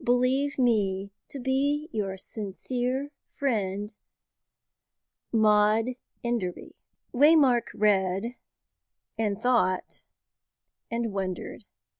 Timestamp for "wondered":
11.13-11.65